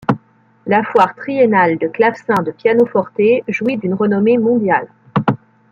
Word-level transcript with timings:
La 0.65 0.81
foire 0.83 1.13
triennale 1.13 1.77
de 1.77 1.87
clavecin 1.87 2.41
de 2.41 2.49
pianoforte 2.49 3.21
jouit 3.47 3.77
d'une 3.77 3.93
renommée 3.93 4.39
mondiale. 4.39 4.87